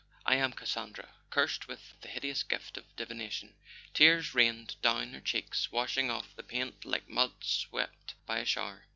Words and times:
I 0.25 0.33
am 0.37 0.53
Cassandra, 0.53 1.09
cursed 1.29 1.67
with 1.67 1.93
the 2.01 2.07
hideous 2.07 2.41
gift 2.41 2.75
of 2.75 2.95
divination." 2.95 3.53
Tears 3.93 4.33
rained 4.33 4.75
down 4.81 5.13
her 5.13 5.21
cheeks, 5.21 5.71
washing 5.71 6.09
off 6.09 6.35
the 6.35 6.41
paint 6.41 6.85
like 6.85 7.07
mud 7.07 7.33
swept 7.43 8.15
by 8.25 8.39
a 8.39 8.45
shower. 8.45 8.85